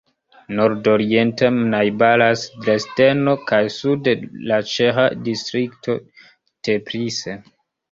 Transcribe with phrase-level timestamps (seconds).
[0.59, 4.17] Nordoriente najbaras Dresdeno kaj sude
[4.53, 5.99] la ĉeĥa distrikto
[6.71, 7.41] Teplice.